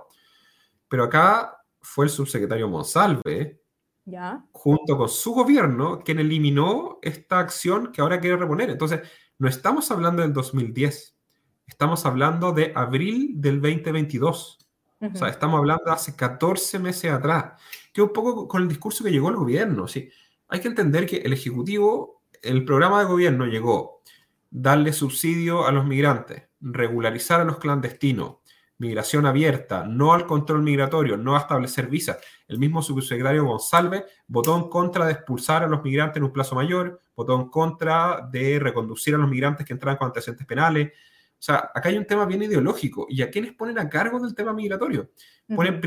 Pero 0.89 1.05
acá 1.05 1.59
fue 1.81 2.07
el 2.07 2.11
subsecretario 2.11 2.69
Monsalve, 2.69 3.61
¿Ya? 4.05 4.45
junto 4.51 4.97
con 4.97 5.09
su 5.09 5.33
gobierno, 5.33 6.01
quien 6.01 6.19
eliminó 6.19 6.99
esta 7.03 7.39
acción 7.39 7.93
que 7.93 8.01
ahora 8.01 8.19
quiere 8.19 8.37
reponer. 8.37 8.71
Entonces, 8.71 9.01
no 9.39 9.49
estamos 9.49 9.91
hablando 9.91 10.23
del 10.23 10.33
2010, 10.33 11.19
estamos 11.67 12.07
hablando 12.07 12.53
de 12.53 12.73
abril 12.75 13.33
del 13.37 13.61
2022. 13.61 14.59
O 15.01 15.17
sea, 15.17 15.29
estamos 15.29 15.59
hablando 15.59 15.83
de 15.85 15.91
hace 15.91 16.15
14 16.15 16.79
meses 16.79 17.11
atrás, 17.11 17.61
que 17.93 18.01
un 18.01 18.13
poco 18.13 18.47
con 18.47 18.63
el 18.63 18.69
discurso 18.69 19.03
que 19.03 19.11
llegó 19.11 19.31
el 19.31 19.37
gobierno, 19.37 19.89
¿sí? 19.89 20.09
Hay 20.53 20.61
que 20.61 20.69
entender 20.69 21.07
que 21.07 21.17
el 21.17 21.33
Ejecutivo, 21.33 22.25
el 22.43 22.67
programa 22.67 23.01
de 23.01 23.07
gobierno 23.07 23.47
llegó 23.47 24.03
darle 24.51 24.93
subsidio 24.93 25.67
a 25.67 25.73
los 25.73 25.87
migrantes, 25.87 26.43
regularizar 26.61 27.41
a 27.41 27.45
los 27.45 27.57
clandestinos, 27.57 28.37
migración 28.77 29.25
abierta, 29.25 29.85
no 29.85 30.13
al 30.13 30.27
control 30.27 30.63
migratorio, 30.63 31.17
no 31.17 31.37
a 31.37 31.39
establecer 31.39 31.87
visas. 31.87 32.19
El 32.49 32.59
mismo 32.59 32.83
subsecretario 32.83 33.47
González 33.47 34.05
votó 34.27 34.55
en 34.55 34.69
contra 34.69 35.07
de 35.07 35.13
expulsar 35.13 35.63
a 35.63 35.69
los 35.69 35.83
migrantes 35.83 36.19
en 36.19 36.25
un 36.25 36.33
plazo 36.35 36.55
mayor, 36.55 37.01
votó 37.17 37.35
en 37.41 37.49
contra 37.49 38.29
de 38.31 38.59
reconducir 38.59 39.15
a 39.15 39.19
los 39.19 39.31
migrantes 39.31 39.65
que 39.65 39.73
entran 39.73 39.97
con 39.97 40.09
antecedentes 40.09 40.47
penales. 40.47 40.89
O 40.89 41.45
sea, 41.45 41.71
acá 41.75 41.89
hay 41.89 41.97
un 41.97 42.07
tema 42.07 42.27
bien 42.27 42.43
ideológico. 42.43 43.07
¿Y 43.09 43.23
a 43.23 43.31
quiénes 43.31 43.55
ponen 43.55 43.79
a 43.79 43.89
cargo 43.89 44.21
del 44.21 44.35
tema 44.35 44.53
migratorio? 44.53 45.13
Ponen 45.49 45.81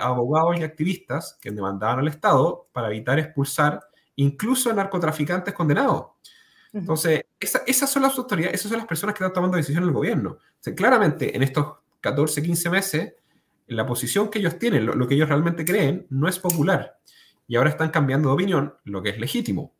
abogados 0.00 0.58
y 0.58 0.62
activistas 0.62 1.38
que 1.40 1.50
demandaban 1.50 1.98
al 1.98 2.08
Estado 2.08 2.68
para 2.72 2.88
evitar 2.88 3.18
expulsar 3.18 3.80
incluso 4.16 4.70
a 4.70 4.74
narcotraficantes 4.74 5.54
condenados. 5.54 6.06
Entonces, 6.72 7.24
esas 7.40 7.90
son 7.90 8.02
las 8.02 8.18
autoridades, 8.18 8.54
esas 8.54 8.70
son 8.70 8.78
las 8.78 8.86
personas 8.86 9.14
que 9.14 9.24
están 9.24 9.32
tomando 9.32 9.56
decisiones 9.56 9.84
en 9.84 9.88
el 9.88 9.94
gobierno. 9.94 10.38
claramente, 10.74 11.34
en 11.34 11.42
estos 11.42 11.74
14, 12.00 12.42
15 12.42 12.70
meses, 12.70 13.14
la 13.68 13.86
posición 13.86 14.28
que 14.28 14.38
ellos 14.38 14.58
tienen, 14.58 14.84
lo, 14.86 15.08
que 15.08 15.14
ellos 15.14 15.28
realmente 15.28 15.64
creen, 15.64 16.06
no 16.10 16.28
es 16.28 16.38
popular. 16.38 16.98
Y 17.48 17.56
ahora 17.56 17.70
están 17.70 17.90
cambiando 17.90 18.28
de 18.28 18.34
opinión, 18.34 18.74
lo 18.84 19.02
que 19.02 19.10
es 19.10 19.18
legítimo. 19.18 19.74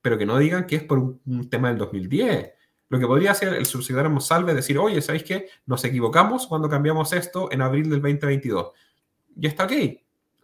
Pero 0.00 0.16
que 0.16 0.26
no 0.26 0.38
digan 0.38 0.66
que 0.66 0.76
es 0.76 0.84
por 0.84 0.98
un, 0.98 1.50
tema 1.50 1.68
del 1.68 1.78
2010. 1.78 2.52
Lo 2.88 2.98
que 2.98 3.06
podría 3.06 3.32
hacer 3.32 3.54
el 3.54 3.66
subsecretario 3.66 4.10
Monsalve 4.10 4.52
es 4.52 4.56
decir, 4.56 4.78
oye, 4.78 5.02
¿sabéis 5.02 5.24
qué? 5.24 5.48
Nos 5.66 5.84
equivocamos 5.84 6.46
cuando 6.46 6.68
cambiamos 6.68 7.12
esto 7.12 7.50
en 7.52 7.62
abril 7.62 7.90
del 7.90 8.00
2022 8.00 8.72
ya 9.38 9.48
está 9.48 9.64
ok. 9.64 9.72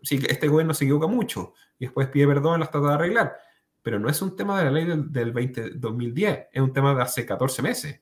Sí, 0.02 0.20
este 0.28 0.48
gobierno 0.48 0.74
se 0.74 0.84
equivoca 0.84 1.06
mucho 1.06 1.54
y 1.78 1.86
después 1.86 2.08
pide 2.08 2.26
perdón, 2.26 2.60
las 2.60 2.70
trata 2.70 2.88
de 2.88 2.94
arreglar. 2.94 3.36
Pero 3.82 3.98
no 3.98 4.08
es 4.08 4.20
un 4.22 4.34
tema 4.36 4.58
de 4.58 4.64
la 4.64 4.70
ley 4.70 4.86
del, 5.08 5.32
20, 5.32 5.70
2010, 5.76 6.46
es 6.52 6.62
un 6.62 6.72
tema 6.72 6.94
de 6.94 7.02
hace 7.02 7.26
14 7.26 7.62
meses. 7.62 8.00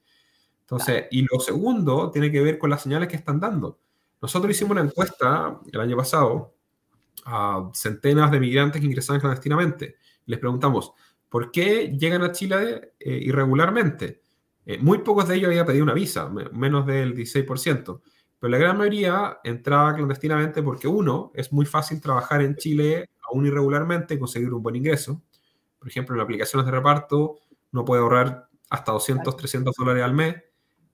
Entonces, 0.60 1.06
y 1.10 1.22
lo 1.22 1.40
segundo 1.40 2.10
tiene 2.10 2.30
que 2.30 2.40
ver 2.40 2.58
con 2.58 2.70
las 2.70 2.82
señales 2.82 3.08
que 3.08 3.16
están 3.16 3.40
dando. 3.40 3.78
Nosotros 4.20 4.52
hicimos 4.52 4.72
una 4.72 4.82
encuesta 4.82 5.60
el 5.70 5.80
año 5.80 5.96
pasado 5.96 6.54
a 7.24 7.68
centenas 7.74 8.30
de 8.30 8.40
migrantes 8.40 8.80
que 8.80 8.86
ingresaban 8.86 9.20
clandestinamente. 9.20 9.96
Les 10.26 10.38
preguntamos, 10.38 10.92
¿por 11.28 11.50
qué 11.50 11.96
llegan 11.98 12.22
a 12.22 12.32
Chile 12.32 12.94
eh, 13.00 13.18
irregularmente? 13.22 14.22
Eh, 14.64 14.78
muy 14.78 14.98
pocos 14.98 15.26
de 15.26 15.34
ellos 15.34 15.48
habían 15.48 15.66
pedido 15.66 15.82
una 15.82 15.94
visa, 15.94 16.28
menos 16.28 16.86
del 16.86 17.14
16%. 17.16 18.00
Pero 18.42 18.50
la 18.50 18.58
gran 18.58 18.76
mayoría 18.76 19.38
entraba 19.44 19.94
clandestinamente 19.94 20.64
porque 20.64 20.88
uno, 20.88 21.30
es 21.32 21.52
muy 21.52 21.64
fácil 21.64 22.00
trabajar 22.00 22.42
en 22.42 22.56
Chile 22.56 23.08
aún 23.22 23.46
irregularmente 23.46 24.14
y 24.14 24.18
conseguir 24.18 24.52
un 24.52 24.60
buen 24.60 24.74
ingreso. 24.74 25.22
Por 25.78 25.86
ejemplo, 25.86 26.16
en 26.16 26.22
aplicaciones 26.22 26.66
de 26.66 26.72
reparto 26.72 27.38
uno 27.72 27.84
puede 27.84 28.02
ahorrar 28.02 28.48
hasta 28.68 28.90
200, 28.90 29.36
300 29.36 29.76
dólares 29.78 30.02
al 30.02 30.14
mes 30.14 30.42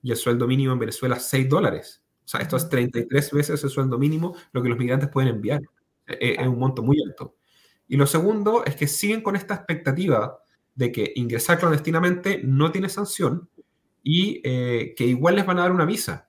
y 0.03 0.11
el 0.11 0.17
sueldo 0.17 0.45
mínimo 0.45 0.73
en 0.73 0.77
Venezuela 0.77 1.15
es 1.15 1.23
6 1.23 1.49
dólares. 1.49 2.03
O 2.23 2.27
sea, 2.27 2.39
esto 2.39 2.55
es 2.55 2.69
33 2.69 3.31
veces 3.31 3.63
el 3.63 3.71
sueldo 3.71 3.97
mínimo 3.97 4.35
lo 4.51 4.61
que 4.61 4.69
los 4.69 4.77
migrantes 4.77 5.09
pueden 5.09 5.33
enviar. 5.33 5.61
E, 6.05 6.17
e, 6.21 6.33
es, 6.39 6.47
un 6.47 6.59
monto 6.59 6.83
muy 6.83 7.01
alto. 7.01 7.37
Y 7.87 7.97
lo 7.97 8.05
segundo 8.05 8.63
es 8.63 8.75
que 8.75 8.85
siguen 8.85 9.21
con 9.21 9.35
esta 9.35 9.55
expectativa 9.55 10.37
de 10.75 10.91
que 10.91 11.13
ingresar 11.15 11.57
clandestinamente 11.57 12.41
no 12.43 12.71
tiene 12.71 12.89
sanción 12.89 13.49
y 14.03 14.39
eh, 14.43 14.93
que 14.95 15.05
igual 15.05 15.35
les 15.35 15.47
van 15.47 15.57
a 15.57 15.63
dar 15.63 15.71
una 15.71 15.85
visa. 15.85 16.28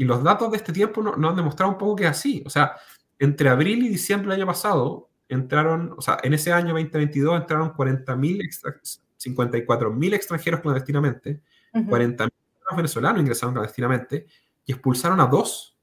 Y 0.00 0.04
los 0.04 0.22
datos 0.22 0.50
de 0.50 0.56
este 0.56 0.72
tiempo 0.72 1.02
nos 1.02 1.18
no 1.18 1.28
han 1.28 1.36
demostrado 1.36 1.70
un 1.70 1.76
poco 1.76 1.96
que 1.96 2.04
es 2.04 2.10
así. 2.10 2.42
O 2.46 2.48
sea, 2.48 2.74
entre 3.18 3.50
abril 3.50 3.84
y 3.84 3.90
diciembre 3.90 4.30
del 4.30 4.40
año 4.40 4.46
pasado, 4.46 5.10
entraron, 5.28 5.92
o 5.94 6.00
sea, 6.00 6.16
en 6.22 6.32
ese 6.32 6.54
año 6.54 6.72
2022 6.72 7.38
entraron 7.38 7.74
40.000, 7.74 8.72
54.000 9.18 10.14
extranjeros 10.14 10.60
clandestinamente, 10.60 11.42
40.000 11.74 12.30
venezolanos 12.74 13.20
ingresaron 13.20 13.52
clandestinamente 13.52 14.26
y 14.64 14.72
expulsaron 14.72 15.20
a 15.20 15.26
dos. 15.26 15.76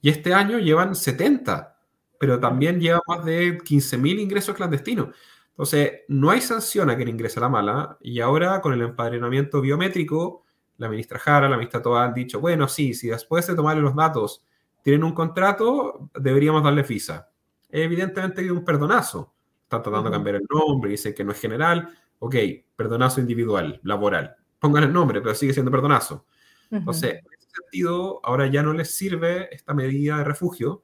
Y 0.00 0.08
este 0.08 0.32
año 0.32 0.58
llevan 0.58 0.94
70, 0.94 1.78
pero 2.18 2.40
también 2.40 2.80
lleva 2.80 3.02
más 3.06 3.22
de 3.22 3.58
15.000 3.58 4.18
ingresos 4.18 4.56
clandestinos. 4.56 5.08
Entonces, 5.50 6.04
no 6.08 6.30
hay 6.30 6.40
sanción 6.40 6.88
a 6.88 6.96
quien 6.96 7.08
ingresa 7.08 7.38
la 7.38 7.50
mala 7.50 7.98
y 8.00 8.20
ahora 8.20 8.62
con 8.62 8.72
el 8.72 8.80
empadronamiento 8.80 9.60
biométrico, 9.60 10.46
la 10.80 10.88
ministra 10.88 11.18
Jara, 11.18 11.46
la 11.46 11.56
ministra 11.56 11.82
Toa 11.82 12.04
han 12.04 12.14
dicho, 12.14 12.40
bueno, 12.40 12.66
sí, 12.66 12.94
si 12.94 13.08
después 13.08 13.46
de 13.46 13.54
tomarle 13.54 13.82
los 13.82 13.94
datos 13.94 14.42
tienen 14.82 15.04
un 15.04 15.12
contrato, 15.12 16.10
deberíamos 16.18 16.62
darle 16.62 16.82
visa. 16.82 17.30
Evidentemente 17.68 18.42
que 18.42 18.50
un 18.50 18.64
perdonazo. 18.64 19.34
Están 19.62 19.82
tratando 19.82 20.08
de 20.08 20.16
cambiar 20.16 20.36
el 20.36 20.46
nombre, 20.48 20.90
dice 20.90 21.14
que 21.14 21.22
no 21.22 21.32
es 21.32 21.40
general. 21.40 21.86
Ok, 22.18 22.34
perdonazo 22.74 23.20
individual, 23.20 23.78
laboral. 23.84 24.34
Pongan 24.58 24.84
el 24.84 24.92
nombre, 24.92 25.20
pero 25.20 25.34
sigue 25.34 25.52
siendo 25.52 25.70
perdonazo. 25.70 26.24
Entonces, 26.70 27.12
en 27.12 27.32
ese 27.38 27.48
sentido, 27.50 28.20
ahora 28.24 28.46
ya 28.46 28.62
no 28.62 28.72
les 28.72 28.96
sirve 28.96 29.54
esta 29.54 29.74
medida 29.74 30.16
de 30.16 30.24
refugio, 30.24 30.82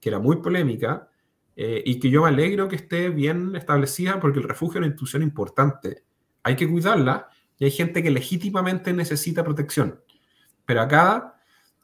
que 0.00 0.08
era 0.08 0.18
muy 0.18 0.36
polémica, 0.36 1.10
eh, 1.54 1.82
y 1.84 2.00
que 2.00 2.08
yo 2.08 2.22
me 2.22 2.28
alegro 2.28 2.66
que 2.66 2.76
esté 2.76 3.10
bien 3.10 3.54
establecida 3.56 4.18
porque 4.20 4.38
el 4.38 4.48
refugio 4.48 4.76
es 4.76 4.78
una 4.78 4.86
institución 4.86 5.22
importante. 5.22 6.02
Hay 6.42 6.56
que 6.56 6.68
cuidarla 6.68 7.28
y 7.58 7.64
hay 7.64 7.70
gente 7.70 8.02
que 8.02 8.10
legítimamente 8.10 8.92
necesita 8.92 9.44
protección. 9.44 10.00
Pero 10.66 10.80
acá, 10.82 11.36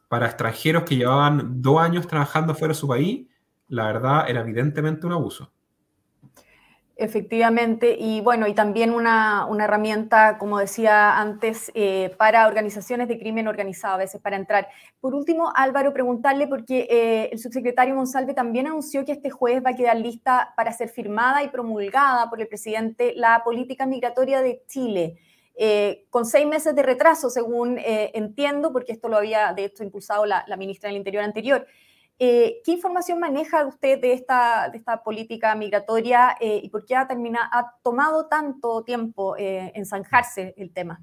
para 0.07 0.27
extranjeros 0.27 0.83
que 0.83 0.97
llevaban 0.97 1.61
dos 1.61 1.79
años 1.79 2.07
trabajando 2.07 2.55
fuera 2.55 2.73
de 2.73 2.79
su 2.79 2.87
país, 2.87 3.27
la 3.67 3.85
verdad 3.85 4.29
era 4.29 4.41
evidentemente 4.41 5.05
un 5.07 5.13
abuso. 5.13 5.51
Efectivamente, 6.97 7.95
y 7.97 8.21
bueno, 8.21 8.45
y 8.45 8.53
también 8.53 8.91
una, 8.91 9.47
herramienta, 9.59 10.37
como 10.37 10.59
decía 10.59 11.17
antes, 11.17 11.71
eh, 11.73 12.13
para 12.15 12.45
organizaciones 12.45 13.07
de 13.07 13.17
crimen 13.17 13.47
organizado, 13.47 13.95
a 13.95 13.97
veces 13.97 14.21
para 14.21 14.35
entrar. 14.35 14.67
Por 14.99 15.15
último, 15.15 15.51
Álvaro, 15.55 15.93
preguntarle, 15.93 16.45
porque 16.45 16.87
eh, 16.91 17.29
el 17.31 17.39
subsecretario 17.39 17.95
Monsalve 17.95 18.35
también 18.35 18.67
anunció 18.67 19.03
que 19.03 19.13
este 19.13 19.31
jueves 19.31 19.63
va 19.65 19.71
a 19.71 19.75
quedar 19.75 19.97
lista 19.97 20.53
para 20.55 20.73
ser 20.73 20.89
firmada 20.89 21.41
y 21.41 21.47
promulgada 21.47 22.29
por 22.29 22.39
el 22.39 22.47
presidente 22.47 23.13
la 23.15 23.41
política 23.43 23.87
migratoria 23.87 24.41
de 24.41 24.61
Chile. 24.67 25.17
Eh, 25.63 26.07
con 26.09 26.25
seis 26.25 26.47
meses 26.47 26.73
de 26.73 26.81
retraso, 26.81 27.29
según 27.29 27.77
entiendo, 27.77 28.73
porque 28.73 28.93
esto 28.93 29.09
lo 29.09 29.17
había 29.17 29.53
de 29.53 29.65
hecho 29.65 29.83
impulsado 29.83 30.25
la, 30.25 30.43
la 30.47 30.57
ministra 30.57 30.87
del 30.87 30.97
Interior 30.97 31.23
anterior. 31.23 31.67
Eh, 32.23 32.61
¿Qué 32.63 32.73
información 32.73 33.19
maneja 33.19 33.65
usted 33.65 33.99
de 33.99 34.13
esta, 34.13 34.69
de 34.69 34.77
esta 34.77 35.01
política 35.01 35.55
migratoria 35.55 36.37
eh, 36.39 36.61
y 36.63 36.69
por 36.69 36.85
qué 36.85 36.95
ha, 36.95 37.07
terminado, 37.07 37.47
ha 37.51 37.73
tomado 37.81 38.27
tanto 38.27 38.83
tiempo 38.83 39.35
eh, 39.37 39.71
en 39.73 39.87
zanjarse 39.87 40.53
el 40.55 40.71
tema? 40.71 41.01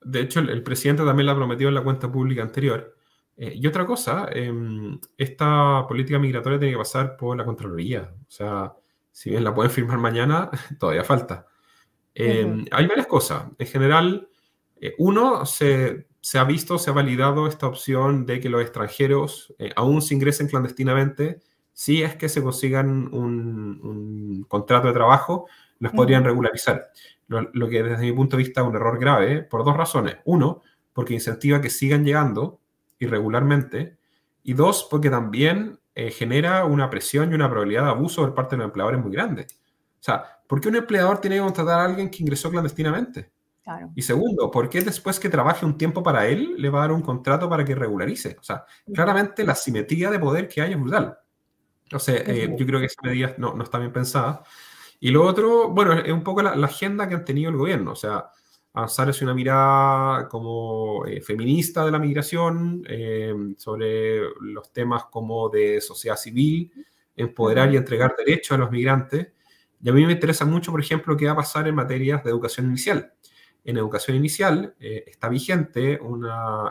De 0.00 0.22
hecho, 0.22 0.40
el, 0.40 0.62
presidente 0.62 1.04
también 1.04 1.26
lo 1.26 1.32
ha 1.32 1.36
prometido 1.36 1.68
en 1.68 1.74
la 1.74 1.84
cuenta 1.84 2.10
pública 2.10 2.40
anterior. 2.40 2.96
y 3.36 3.66
otra 3.66 3.84
cosa, 3.84 4.28
em, 4.32 4.98
esta 5.18 5.84
política 5.86 6.18
migratoria 6.18 6.58
tiene 6.58 6.72
que 6.72 6.78
pasar 6.78 7.18
por 7.18 7.36
la 7.36 7.44
Contraloría. 7.44 8.10
O 8.26 8.30
sea, 8.30 8.72
si 9.12 9.28
bien 9.28 9.44
la 9.44 9.54
pueden 9.54 9.70
firmar 9.70 9.98
mañana, 9.98 10.50
todavía 10.80 11.04
falta. 11.04 11.49
Em, 12.14 12.64
hay 12.70 12.86
varias 12.86 13.06
cosas. 13.06 13.44
En 13.58 13.66
general, 13.66 14.28
uno, 14.98 15.46
se 15.46 16.06
se 16.20 16.38
ha 16.38 16.44
visto, 16.44 16.78
se 16.78 16.90
ha 16.90 16.92
validado 16.92 17.46
esta 17.46 17.66
opción 17.66 18.26
de 18.26 18.40
que 18.40 18.50
los 18.50 18.60
extranjeros 18.60 19.54
eh, 19.58 19.72
aún 19.74 20.02
se 20.02 20.14
ingresen 20.14 20.48
clandestinamente, 20.48 21.40
si 21.72 22.02
es 22.02 22.14
que 22.16 22.28
se 22.28 22.42
consigan 22.42 23.12
un, 23.12 24.44
contrato 24.48 24.88
de 24.88 24.92
trabajo, 24.92 25.46
los 25.78 25.92
podrían 25.92 26.24
regularizar. 26.24 26.90
Lo, 27.28 27.68
que 27.68 27.82
desde 27.82 28.04
mi 28.04 28.12
punto 28.12 28.36
de 28.36 28.42
vista 28.42 28.60
es 28.60 28.66
un 28.66 28.76
error 28.76 28.98
grave, 28.98 29.42
por 29.42 29.64
dos 29.64 29.76
razones. 29.76 30.16
Uno, 30.24 30.62
porque 30.92 31.14
incentiva 31.14 31.60
que 31.60 31.70
sigan 31.70 32.04
llegando 32.04 32.60
irregularmente. 32.98 33.96
Y 34.42 34.52
dos, 34.52 34.86
porque 34.90 35.08
también 35.08 35.78
eh, 35.94 36.10
genera 36.10 36.64
una 36.66 36.90
presión 36.90 37.30
y 37.30 37.34
una 37.34 37.48
probabilidad 37.48 37.84
de 37.84 37.90
abuso 37.90 38.22
por 38.22 38.34
parte 38.34 38.56
de 38.56 38.58
los 38.58 38.66
empleadores 38.66 39.00
muy 39.00 39.12
grande. 39.12 39.46
O 40.00 40.02
sea, 40.02 40.24
¿por 40.46 40.60
qué 40.60 40.68
un 40.68 40.76
empleador 40.76 41.20
tiene 41.20 41.36
que 41.36 41.42
contratar 41.42 41.80
a 41.80 41.84
alguien 41.84 42.08
que 42.10 42.22
ingresó 42.22 42.50
clandestinamente? 42.50 43.30
Y 43.94 44.02
segundo, 44.02 44.50
¿por 44.50 44.68
qué 44.68 44.80
después 44.80 45.20
que 45.20 45.28
trabaje 45.28 45.64
un 45.64 45.78
tiempo 45.78 46.02
para 46.02 46.26
él 46.26 46.54
le 46.56 46.70
va 46.70 46.78
a 46.78 46.82
dar 46.82 46.92
un 46.92 47.02
contrato 47.02 47.48
para 47.48 47.64
que 47.64 47.74
regularice? 47.74 48.36
O 48.40 48.42
sea, 48.42 48.64
claramente 48.92 49.44
la 49.44 49.54
simetría 49.54 50.10
de 50.10 50.18
poder 50.18 50.48
que 50.48 50.62
hay 50.62 50.72
es 50.72 50.80
brutal. 50.80 51.18
Entonces, 51.84 52.22
eh, 52.26 52.54
yo 52.56 52.66
creo 52.66 52.80
que 52.80 52.86
esa 52.86 53.02
medida 53.02 53.34
no, 53.38 53.54
no, 53.54 53.62
está 53.62 53.78
bien 53.78 53.92
pensada. 53.92 54.42
Y 54.98 55.10
lo 55.10 55.24
otro, 55.24 55.68
bueno, 55.70 55.92
es 55.92 56.12
un 56.12 56.22
poco 56.22 56.42
la, 56.42 56.52
agenda 56.52 57.08
que 57.08 57.14
han 57.14 57.24
tenido 57.24 57.50
el 57.50 57.56
gobierno. 57.56 57.92
O 57.92 57.96
sea, 57.96 58.30
avanzar 58.72 59.08
es 59.08 59.22
una 59.22 59.34
mirada 59.34 60.28
como 60.28 61.04
eh, 61.06 61.20
feminista 61.20 61.84
de 61.84 61.90
la 61.90 61.98
migración, 61.98 62.82
eh, 62.88 63.34
sobre 63.56 64.20
los 64.40 64.72
temas 64.72 65.04
como 65.06 65.48
de 65.48 65.80
sociedad 65.80 66.16
civil, 66.16 66.72
empoderar 67.16 67.72
y 67.72 67.76
entregar 67.76 68.14
derechos 68.16 68.56
a 68.56 68.58
los 68.58 68.70
migrantes. 68.70 69.28
Y 69.82 69.88
a 69.88 69.92
mí 69.92 70.04
me 70.04 70.12
interesa 70.12 70.44
mucho, 70.44 70.70
por 70.70 70.80
ejemplo, 70.80 71.16
qué 71.16 71.26
va 71.26 71.32
a 71.32 71.36
pasar 71.36 71.66
en 71.68 71.74
materias 71.74 72.22
de 72.22 72.30
educación 72.30 72.66
inicial 72.66 73.12
en 73.64 73.76
educación 73.76 74.16
inicial 74.16 74.74
eh, 74.80 75.04
está 75.06 75.28
vigente 75.28 76.00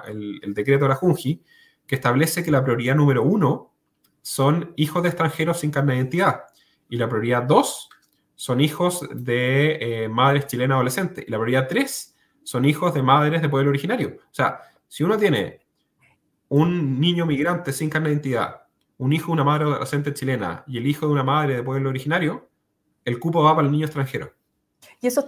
el, 0.07 0.53
decreto 0.53 0.85
de 0.85 0.89
la 0.89 0.95
Junji 0.95 1.43
que 1.85 1.95
establece 1.95 2.43
que 2.43 2.51
la 2.51 2.63
prioridad 2.63 2.95
número 2.95 3.23
uno 3.23 3.73
son 4.21 4.73
hijos 4.75 5.03
de 5.03 5.09
extranjeros 5.09 5.59
sin 5.59 5.71
carne 5.71 5.93
de 5.93 5.99
identidad 5.99 6.41
y 6.89 6.97
la 6.97 7.07
prioridad 7.07 7.43
dos 7.43 7.89
son 8.35 8.61
hijos 8.61 9.07
de 9.13 9.77
eh, 10.03 10.09
madres 10.09 10.47
chilenas 10.47 10.75
adolescentes 10.75 11.25
y 11.27 11.31
la 11.31 11.37
prioridad 11.37 11.67
tres 11.67 12.15
son 12.43 12.65
hijos 12.65 12.93
de 12.93 13.03
madres 13.03 13.41
de 13.41 13.49
pueblo 13.49 13.69
originario. 13.69 14.17
O 14.17 14.33
sea, 14.33 14.61
si 14.87 15.03
uno 15.03 15.17
tiene 15.17 15.59
un 16.47 16.99
niño 16.99 17.25
migrante 17.25 17.73
sin 17.73 17.89
carne 17.89 18.09
de 18.09 18.15
identidad, 18.15 18.63
un 18.97 19.13
hijo 19.13 19.27
de 19.27 19.33
una 19.33 19.43
madre 19.43 19.65
adolescente 19.65 20.13
chilena 20.13 20.63
y 20.67 20.77
el 20.77 20.87
hijo 20.87 21.05
de 21.05 21.13
una 21.13 21.23
madre 21.23 21.55
de 21.55 21.63
pueblo 21.63 21.89
originario, 21.89 22.49
el 23.09 23.19
cupo 23.19 23.43
va 23.43 23.55
para 23.55 23.65
el 23.65 23.71
niño 23.71 23.85
extranjero. 23.85 24.31
¿Y 25.01 25.07
eso, 25.07 25.25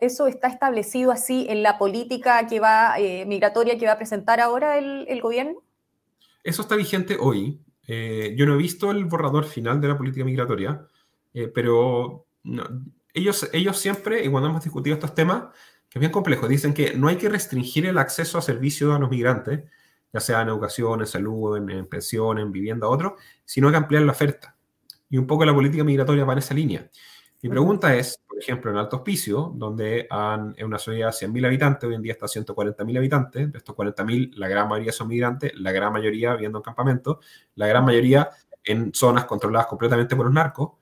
eso 0.00 0.26
está 0.26 0.48
establecido 0.48 1.12
así 1.12 1.46
en 1.48 1.62
la 1.62 1.78
política 1.78 2.46
que 2.46 2.60
va, 2.60 2.98
eh, 2.98 3.24
migratoria 3.24 3.78
que 3.78 3.86
va 3.86 3.92
a 3.92 3.98
presentar 3.98 4.40
ahora 4.40 4.78
el, 4.78 5.20
gobierno? 5.20 5.62
Eso 6.42 6.62
está 6.62 6.74
vigente 6.74 7.16
hoy. 7.18 7.60
Eh, 7.86 8.34
yo 8.36 8.46
no 8.46 8.54
he 8.54 8.58
visto 8.58 8.90
el 8.90 9.04
borrador 9.04 9.44
final 9.44 9.80
de 9.80 9.88
la 9.88 9.96
política 9.96 10.24
migratoria, 10.24 10.86
eh, 11.34 11.48
pero 11.48 12.26
ellos, 13.14 13.48
ellos 13.52 13.78
siempre, 13.78 14.24
y 14.24 14.28
cuando 14.28 14.48
hemos 14.48 14.64
discutido 14.64 14.94
estos 14.94 15.14
temas, 15.14 15.44
que 15.88 15.98
es 15.98 16.00
bien 16.00 16.12
complejo, 16.12 16.48
dicen 16.48 16.74
que 16.74 16.94
no 16.94 17.08
hay 17.08 17.16
que 17.16 17.28
restringir 17.28 17.86
el 17.86 17.98
acceso 17.98 18.38
a 18.38 18.42
servicios 18.42 18.94
a 18.94 18.98
los 18.98 19.10
migrantes, 19.10 19.64
ya 20.12 20.20
sea 20.20 20.42
en 20.42 20.48
educación, 20.48 21.00
en 21.00 21.06
salud, 21.06 21.56
en, 21.56 21.70
en 21.70 21.86
pensión, 21.86 22.38
en 22.38 22.50
vivienda, 22.50 22.88
otro, 22.88 23.16
sino 23.44 23.70
que 23.70 23.76
ampliar 23.76 24.02
la 24.02 24.12
oferta. 24.12 24.56
Y 25.10 25.18
un 25.18 25.26
poco 25.26 25.44
la 25.44 25.52
política 25.52 25.84
migratoria 25.84 26.24
va 26.24 26.32
en 26.32 26.38
esa 26.38 26.54
línea. 26.54 26.88
Mi 27.42 27.48
pregunta 27.48 27.94
es, 27.94 28.22
por 28.28 28.38
ejemplo, 28.38 28.70
en 28.70 28.76
Alto 28.76 28.98
Hospicio, 28.98 29.52
donde 29.54 30.06
han, 30.10 30.54
en 30.58 30.66
una 30.66 30.78
ciudad 30.78 31.06
de 31.06 31.26
100.000 31.26 31.46
habitantes, 31.46 31.88
hoy 31.88 31.94
en 31.94 32.02
día 32.02 32.12
está 32.12 32.26
140.000 32.26 32.98
habitantes, 32.98 33.50
de 33.50 33.58
estos 33.58 33.74
40.000, 33.74 34.34
la 34.36 34.46
gran 34.46 34.68
mayoría 34.68 34.92
son 34.92 35.08
migrantes, 35.08 35.52
la 35.54 35.72
gran 35.72 35.92
mayoría 35.92 36.32
viviendo 36.34 36.58
en 36.58 36.62
campamentos, 36.62 37.18
la 37.54 37.66
gran 37.66 37.84
mayoría 37.84 38.28
en 38.62 38.92
zonas 38.92 39.24
controladas 39.24 39.66
completamente 39.68 40.14
por 40.14 40.26
los 40.26 40.34
narcos. 40.34 40.72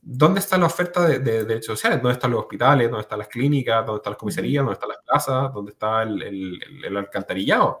¿Dónde 0.00 0.38
está 0.38 0.56
la 0.56 0.66
oferta 0.66 1.04
de, 1.08 1.18
derechos 1.18 1.78
sociales? 1.78 2.00
¿Dónde 2.00 2.14
están 2.14 2.30
los 2.30 2.40
hospitales? 2.40 2.88
¿Dónde 2.88 3.02
están 3.02 3.18
las 3.18 3.28
clínicas? 3.28 3.84
¿Dónde 3.84 3.98
están 3.98 4.12
las 4.12 4.18
comisarías? 4.18 4.64
¿Dónde 4.64 4.74
están 4.74 4.88
las 4.90 5.02
plazas? 5.04 5.52
¿Dónde 5.52 5.72
está 5.72 6.02
el, 6.04 6.60
el 6.84 6.96
alcantarillado? 6.96 7.80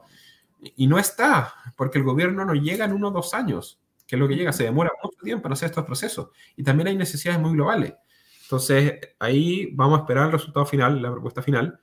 Y 0.74 0.88
no 0.88 0.98
está, 0.98 1.54
porque 1.76 1.98
el 1.98 2.04
gobierno 2.04 2.44
no 2.44 2.54
llega 2.54 2.84
en 2.84 2.92
uno 2.92 3.08
o 3.08 3.10
dos 3.12 3.34
años, 3.34 3.78
que 4.06 4.16
es 4.16 4.20
lo 4.20 4.28
que 4.28 4.36
llega, 4.36 4.52
se 4.52 4.64
demora 4.64 4.90
mucho 5.02 5.18
tiempo 5.22 5.48
en 5.48 5.52
hacer 5.52 5.70
estos 5.70 5.84
procesos. 5.84 6.28
Y 6.56 6.62
también 6.62 6.88
hay 6.88 6.96
necesidades 6.96 7.40
muy 7.40 7.52
globales. 7.52 7.94
Entonces, 8.42 9.00
ahí 9.18 9.70
vamos 9.74 9.98
a 9.98 10.02
esperar 10.02 10.26
el 10.26 10.32
resultado 10.32 10.64
final, 10.66 11.02
la 11.02 11.10
propuesta 11.10 11.42
final, 11.42 11.80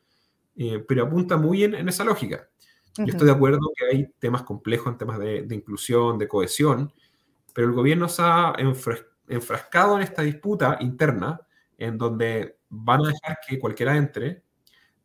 eh, 0.55 0.83
pero 0.87 1.03
apunta 1.03 1.35
muy 1.35 1.57
bien 1.57 1.75
en 1.75 1.89
esa 1.89 2.03
lógica. 2.03 2.47
Yo 2.97 3.05
estoy 3.05 3.25
de 3.25 3.33
acuerdo 3.33 3.59
que 3.75 3.85
hay 3.85 4.07
temas 4.19 4.43
complejos 4.43 4.91
en 4.93 4.97
temas 4.97 5.19
de, 5.19 5.47
inclusión, 5.49 6.17
de 6.17 6.27
cohesión, 6.27 6.93
pero 7.53 7.67
el 7.67 7.73
gobierno 7.73 8.07
se 8.07 8.21
ha 8.21 8.53
enfrascado 9.27 9.97
en 9.97 10.03
esta 10.03 10.21
disputa 10.21 10.77
interna 10.79 11.41
en 11.77 11.97
donde 11.97 12.59
van 12.69 13.03
a 13.03 13.09
dejar 13.09 13.39
que 13.47 13.59
cualquiera 13.59 13.97
entre, 13.97 14.43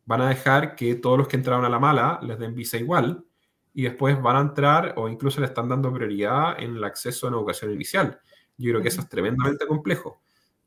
van 0.05 0.21
a 0.21 0.29
dejar 0.29 0.77
que 0.77 0.97
todos 0.97 1.19
los 1.19 1.29
que 1.29 1.37
entraron 1.37 1.65
a 1.65 1.71
la 1.71 1.79
mala 1.79 2.21
les 2.23 2.39
den 2.39 2.55
visa 2.55 2.77
igual 2.77 3.25
y 3.75 3.83
después 3.83 4.21
van 4.21 4.37
a 4.37 4.41
entrar 4.41 4.95
o 4.97 5.09
incluso 5.09 5.41
le 5.41 5.47
están 5.47 5.69
dando 5.69 5.93
prioridad 5.93 6.61
en 6.61 6.77
el 6.77 6.85
acceso 6.85 7.27
a 7.27 7.31
la 7.31 7.37
educación 7.37 7.73
inicial. 7.73 8.21
Yo 8.57 8.71
creo 8.71 8.83
que 8.83 8.89
eso 8.89 9.01
es 9.01 9.09
tremendamente 9.09 9.67
complejo. 9.67 10.21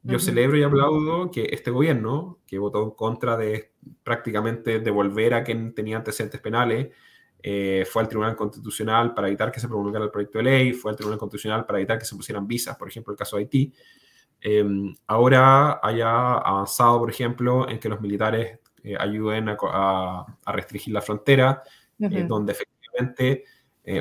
Yo 0.04 0.18
celebro 0.18 0.58
y 0.58 0.64
aplaudo 0.64 1.30
que 1.30 1.50
este 1.52 1.70
gobierno, 1.70 2.40
que 2.48 2.58
votó 2.58 2.82
en 2.84 2.92
contra 2.92 3.38
de 3.38 3.74
prácticamente 4.04 4.80
devolver 4.80 5.36
a 5.36 5.44
quien 5.44 5.76
tenía 5.76 5.98
antecedentes 5.98 6.42
penales, 6.42 6.90
eh, 7.44 7.86
fue 7.90 8.02
al 8.02 8.08
Tribunal 8.08 8.36
Constitucional 8.36 9.14
para 9.14 9.28
evitar 9.28 9.52
que 9.52 9.60
se 9.60 9.68
promulgara 9.68 10.06
el 10.06 10.12
proyecto 10.12 10.40
de 10.40 10.44
ley, 10.44 10.74
fue 10.74 10.92
al 10.92 10.98
Tribunal 10.98 11.20
Constitucional 11.20 11.66
para 11.66 11.80
evitar 11.80 12.00
que 12.00 12.06
se 12.06 12.16
pusieran 12.16 12.48
visas, 12.48 12.76
por 12.78 12.88
ejemplo, 12.88 13.12
el 13.14 13.18
caso 13.18 13.36
de 13.36 13.44
Haití. 13.44 13.74
Em, 14.40 14.96
ahora 15.06 15.80
haya 15.84 16.34
avanzado, 16.38 17.00
por 17.00 17.10
ejemplo, 17.10 17.70
en 17.70 17.80
que 17.80 17.90
los 17.90 18.02
militares 18.02 18.60
eh, 18.84 18.96
ayuden 19.00 19.50
a, 19.50 20.26
restringir 20.48 20.94
la 20.94 21.02
frontera, 21.02 21.62
eh, 22.00 22.26
donde 22.28 22.56
efectivamente 22.94 23.46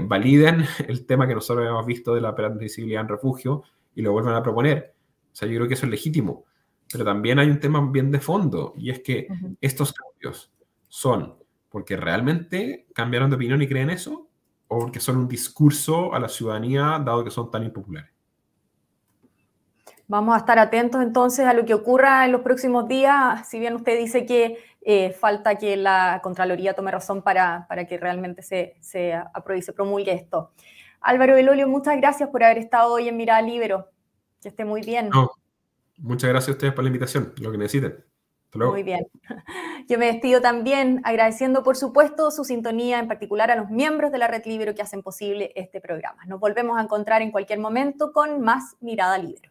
validen 0.03 0.65
el 0.89 1.07
tema 1.07 1.27
que 1.27 1.35
nosotros 1.35 1.67
hemos 1.67 1.87
visto 1.87 2.15
de 2.15 2.21
la 2.21 2.35
permisibilidad 2.35 3.03
en 3.03 3.09
refugio 3.09 3.63
y 3.95 4.03
lo 4.03 4.13
vuelvan 4.13 4.35
a 4.35 4.43
proponer. 4.43 4.95
O 5.33 5.37
sea, 5.37 5.49
yo 5.49 5.57
creo 5.57 5.69
que 5.69 5.75
eso 5.75 5.87
es 5.87 5.91
legítimo. 5.91 6.45
Pero 6.93 7.05
también 7.05 7.39
hay 7.39 7.49
un 7.49 7.61
tema 7.61 7.89
bien 7.91 8.11
de 8.11 8.19
fondo, 8.19 8.75
y 8.77 8.91
es 8.91 9.01
que 9.01 9.29
estos 9.61 9.93
cambios 9.93 10.53
son 10.89 11.41
porque 11.71 11.97
realmente 11.97 12.89
cambiaron 12.93 13.31
de 13.31 13.37
opinión 13.37 13.63
y 13.63 13.69
creen 13.69 13.91
eso, 13.91 14.29
o 14.69 14.79
porque 14.81 15.01
son 15.01 15.17
un 15.17 15.29
discurso 15.29 16.13
a 16.13 16.19
la 16.19 16.29
ciudadanía, 16.29 17.01
dado 17.05 17.25
que 17.25 17.31
son 17.31 17.51
tan 17.51 17.63
impopulares. 17.63 18.11
Vamos 20.09 20.35
a 20.35 20.39
estar 20.39 20.59
atentos 20.59 21.01
entonces 21.01 21.47
a 21.47 21.55
lo 21.55 21.65
que 21.65 21.73
ocurra 21.73 22.27
en 22.27 22.33
los 22.33 22.41
próximos 22.41 22.89
días, 22.89 23.49
si 23.49 23.61
bien 23.61 23.77
usted 23.77 23.97
dice 23.97 24.27
que 24.27 24.59
eh, 24.83 25.11
falta 25.13 25.57
que 25.57 25.77
la 25.77 26.21
Contraloría 26.23 26.75
tome 26.75 26.91
razón 26.91 27.23
para, 27.23 27.67
para 27.69 27.87
que 27.87 27.99
realmente 27.99 28.43
se, 28.43 28.77
se 28.81 29.15
apruebe 29.15 29.61
y 29.61 29.63
se 29.63 29.73
promulgue 29.73 30.13
esto. 30.13 30.53
Álvaro 31.01 31.35
Belolio, 31.35 31.69
muchas 31.69 31.97
gracias 31.97 32.29
por 32.29 32.43
haber 32.45 32.59
estado 32.59 32.93
hoy 32.93 33.09
en 33.09 33.17
Mirada 33.17 33.43
Libero. 33.43 33.89
Que 34.41 34.49
esté 34.49 34.65
muy 34.65 34.83
bien. 34.83 35.11
muchas 35.99 36.31
gracias 36.31 36.49
a 36.49 36.53
ustedes 36.53 36.73
por 36.73 36.85
la 36.85 36.89
invitación, 36.89 37.33
lo 37.41 37.51
que 37.53 37.59
necesiten. 37.59 38.05
Muy 38.55 38.83
bien. 38.83 39.07
Yo 39.89 39.99
me 39.99 40.07
despido 40.07 40.41
también 40.41 41.01
agradeciendo, 41.05 41.63
por 41.63 41.77
supuesto, 41.77 42.31
su 42.31 42.45
sintonía, 42.45 42.99
en 42.99 43.07
particular 43.07 43.51
a 43.51 43.57
los 43.57 43.71
miembros 43.71 44.11
de 44.11 44.19
la 44.19 44.27
Red 44.29 44.45
Libero 44.45 44.75
que 44.75 44.83
hacen 44.83 45.03
posible 45.03 45.53
este 45.55 45.81
programa. 45.81 46.25
Nos 46.27 46.41
volvemos 46.41 46.79
a 46.79 46.83
encontrar 46.83 47.23
en 47.23 47.31
cualquier 47.31 47.61
momento 47.61 48.13
con 48.13 48.41
más 48.41 48.77
Mirada 48.81 49.19
Libero. 49.19 49.51